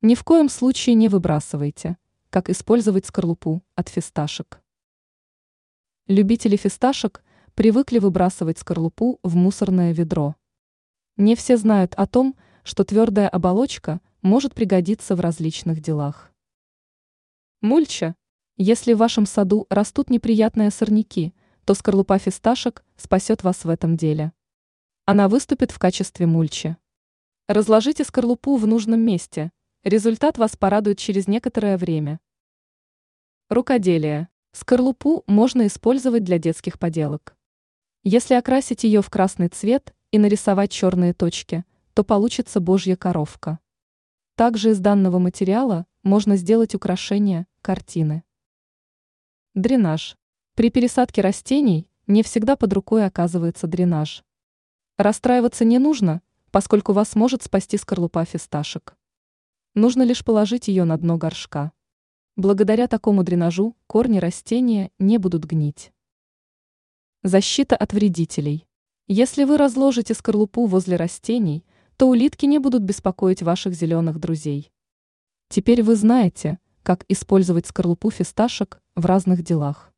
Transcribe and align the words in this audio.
Ни 0.00 0.14
в 0.14 0.22
коем 0.22 0.48
случае 0.48 0.94
не 0.94 1.08
выбрасывайте. 1.08 1.96
Как 2.30 2.48
использовать 2.50 3.04
скорлупу 3.04 3.64
от 3.74 3.88
фисташек. 3.88 4.62
Любители 6.06 6.54
фисташек 6.54 7.24
привыкли 7.54 7.98
выбрасывать 7.98 8.58
скорлупу 8.58 9.18
в 9.24 9.34
мусорное 9.34 9.92
ведро. 9.92 10.36
Не 11.16 11.34
все 11.34 11.56
знают 11.56 11.94
о 11.96 12.06
том, 12.06 12.36
что 12.62 12.84
твердая 12.84 13.28
оболочка 13.28 14.00
может 14.22 14.54
пригодиться 14.54 15.16
в 15.16 15.20
различных 15.20 15.80
делах. 15.80 16.32
Мульча. 17.60 18.14
Если 18.56 18.92
в 18.92 18.98
вашем 18.98 19.26
саду 19.26 19.66
растут 19.68 20.10
неприятные 20.10 20.70
сорняки, 20.70 21.34
то 21.64 21.74
скорлупа 21.74 22.18
фисташек 22.18 22.84
спасет 22.96 23.42
вас 23.42 23.64
в 23.64 23.68
этом 23.68 23.96
деле. 23.96 24.32
Она 25.06 25.28
выступит 25.28 25.72
в 25.72 25.80
качестве 25.80 26.26
мульчи. 26.26 26.76
Разложите 27.48 28.04
скорлупу 28.04 28.56
в 28.56 28.64
нужном 28.68 29.00
месте. 29.00 29.50
Результат 29.88 30.36
вас 30.36 30.54
порадует 30.54 30.98
через 30.98 31.28
некоторое 31.28 31.78
время. 31.78 32.20
Рукоделие. 33.48 34.28
Скорлупу 34.52 35.24
можно 35.26 35.66
использовать 35.66 36.24
для 36.24 36.38
детских 36.38 36.78
поделок. 36.78 37.34
Если 38.04 38.34
окрасить 38.34 38.84
ее 38.84 39.00
в 39.00 39.08
красный 39.08 39.48
цвет 39.48 39.94
и 40.10 40.18
нарисовать 40.18 40.70
черные 40.70 41.14
точки, 41.14 41.64
то 41.94 42.04
получится 42.04 42.60
божья 42.60 42.96
коровка. 42.96 43.60
Также 44.34 44.72
из 44.72 44.78
данного 44.78 45.18
материала 45.18 45.86
можно 46.02 46.36
сделать 46.36 46.74
украшения, 46.74 47.46
картины. 47.62 48.24
Дренаж. 49.54 50.18
При 50.54 50.68
пересадке 50.68 51.22
растений 51.22 51.88
не 52.06 52.22
всегда 52.22 52.56
под 52.56 52.74
рукой 52.74 53.06
оказывается 53.06 53.66
дренаж. 53.66 54.22
Расстраиваться 54.98 55.64
не 55.64 55.78
нужно, 55.78 56.20
поскольку 56.50 56.92
вас 56.92 57.14
может 57.14 57.42
спасти 57.42 57.78
скорлупа 57.78 58.26
фисташек. 58.26 58.97
Нужно 59.78 60.02
лишь 60.02 60.24
положить 60.24 60.66
ее 60.66 60.82
на 60.82 60.96
дно 60.96 61.18
горшка. 61.18 61.70
Благодаря 62.34 62.88
такому 62.88 63.22
дренажу 63.22 63.76
корни 63.86 64.18
растения 64.18 64.90
не 64.98 65.18
будут 65.18 65.44
гнить. 65.44 65.92
Защита 67.22 67.76
от 67.76 67.92
вредителей. 67.92 68.66
Если 69.06 69.44
вы 69.44 69.56
разложите 69.56 70.14
скорлупу 70.14 70.66
возле 70.66 70.96
растений, 70.96 71.64
то 71.96 72.08
улитки 72.08 72.44
не 72.44 72.58
будут 72.58 72.82
беспокоить 72.82 73.44
ваших 73.44 73.72
зеленых 73.72 74.18
друзей. 74.18 74.72
Теперь 75.48 75.84
вы 75.84 75.94
знаете, 75.94 76.58
как 76.82 77.04
использовать 77.06 77.68
скорлупу 77.68 78.10
фисташек 78.10 78.82
в 78.96 79.06
разных 79.06 79.44
делах. 79.44 79.92